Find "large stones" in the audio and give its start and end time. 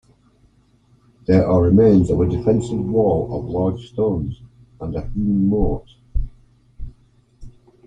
3.45-4.41